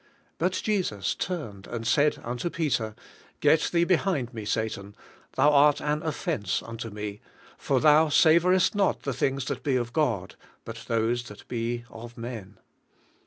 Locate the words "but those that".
10.65-11.47